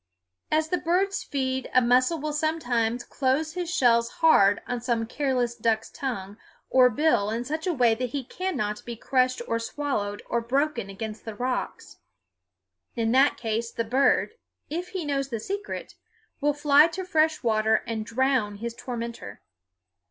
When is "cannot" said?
8.23-8.83